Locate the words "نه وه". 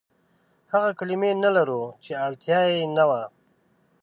2.97-3.21